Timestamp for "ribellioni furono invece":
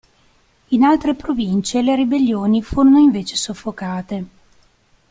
1.95-3.35